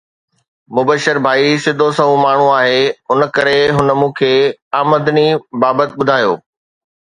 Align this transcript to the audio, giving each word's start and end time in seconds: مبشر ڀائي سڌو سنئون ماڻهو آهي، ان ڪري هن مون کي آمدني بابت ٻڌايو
مبشر 0.75 1.15
ڀائي 1.25 1.49
سڌو 1.63 1.87
سنئون 1.97 2.21
ماڻهو 2.23 2.47
آهي، 2.59 2.79
ان 3.11 3.19
ڪري 3.37 3.55
هن 3.75 3.89
مون 3.99 4.11
کي 4.21 4.33
آمدني 4.81 5.27
بابت 5.65 5.89
ٻڌايو 5.99 6.33